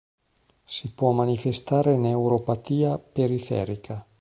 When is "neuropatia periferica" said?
1.95-4.03